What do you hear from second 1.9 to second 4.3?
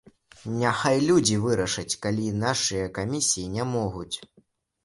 калі нашыя камісіі не могуць!